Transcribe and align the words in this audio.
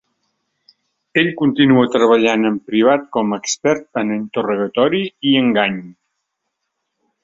Ell 1.23 1.29
continua 1.41 1.83
treballant 1.97 2.49
en 2.51 2.57
privat 2.71 3.07
com 3.19 3.31
a 3.31 3.41
expert 3.45 4.03
en 4.05 4.17
interrogatori 4.19 5.07
i 5.35 5.39
engany. 5.47 5.83